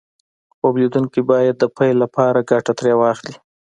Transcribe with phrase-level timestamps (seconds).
[0.55, 3.35] خوب ليدونکي بايد د پيل لپاره ګټه ترې واخلي.